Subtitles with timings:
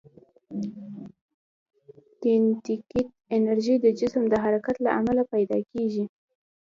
[2.21, 2.91] کینیتیک
[3.35, 6.05] انرژي د جسم د حرکت له امله پیدا کېږي.